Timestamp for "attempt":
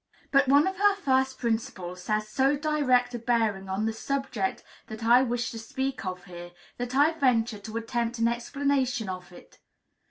7.77-8.17